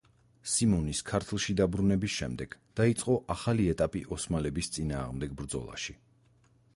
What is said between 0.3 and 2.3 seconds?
სიმონის ქართლში დაბრუნების